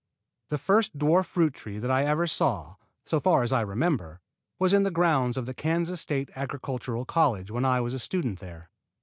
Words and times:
The 0.49 0.57
first 0.57 0.97
dwarf 0.97 1.27
fruit 1.27 1.53
tree 1.53 1.77
that 1.77 1.91
I 1.91 2.05
ever 2.05 2.25
saw, 2.25 2.77
so 3.05 3.19
far 3.19 3.43
as 3.43 3.53
I 3.53 3.61
remember, 3.61 4.19
was 4.57 4.73
in 4.73 4.81
the 4.81 4.89
grounds 4.89 5.37
of 5.37 5.45
the 5.45 5.53
Kansas 5.53 6.01
State 6.01 6.31
Agricultural 6.35 7.05
College 7.05 7.51
when 7.51 7.65
I 7.65 7.81
was 7.81 7.93
a 7.93 7.99
student 7.99 8.39
there. 8.39 8.71